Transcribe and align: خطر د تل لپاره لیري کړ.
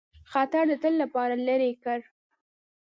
خطر 0.31 0.63
د 0.69 0.73
تل 0.83 0.93
لپاره 1.03 1.33
لیري 1.47 1.71
کړ. 1.83 1.99